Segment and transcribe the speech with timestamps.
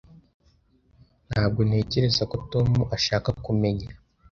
[1.31, 3.87] Ntabwo ntekereza ko Tom ashaka kumenya.